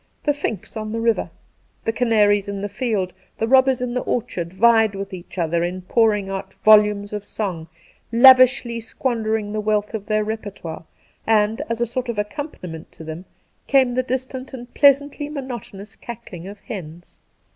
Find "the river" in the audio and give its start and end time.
0.91-1.29